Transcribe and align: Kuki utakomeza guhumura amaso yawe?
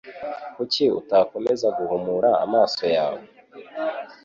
Kuki 0.55 0.83
utakomeza 0.99 1.67
guhumura 1.77 2.29
amaso 2.45 2.83
yawe? 2.95 3.23